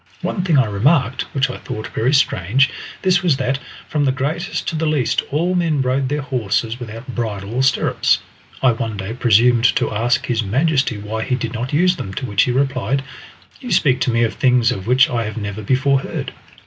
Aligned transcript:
One 0.23 0.41
thing 0.43 0.57
I 0.57 0.65
remarked 0.65 1.25
which 1.31 1.47
I 1.51 1.57
thought 1.57 1.89
very 1.93 2.11
strange; 2.11 2.71
this 3.03 3.21
was 3.21 3.37
that, 3.37 3.59
from 3.87 4.03
the 4.05 4.11
greatest 4.11 4.67
to 4.69 4.75
the 4.75 4.87
least, 4.87 5.21
all 5.29 5.53
men 5.53 5.79
rode 5.83 6.09
their 6.09 6.23
horses 6.23 6.79
without 6.79 7.13
bridle 7.13 7.53
or 7.53 7.61
stirrups. 7.61 8.17
I 8.63 8.71
one 8.71 8.97
day 8.97 9.13
presumed 9.13 9.65
to 9.75 9.91
ask 9.93 10.25
his 10.25 10.41
majesty 10.41 10.97
why 10.97 11.21
he 11.21 11.35
did 11.35 11.53
not 11.53 11.71
use 11.71 11.97
them, 11.97 12.15
to 12.15 12.25
which 12.25 12.41
he 12.45 12.51
replied, 12.51 13.03
"You 13.59 13.71
speak 13.71 14.01
to 14.01 14.09
me 14.11 14.23
of 14.23 14.33
things 14.33 14.71
of 14.71 14.87
which 14.87 15.07
I 15.07 15.23
have 15.25 15.37
never 15.37 15.61
before 15.61 15.99
heard!" 15.99 16.33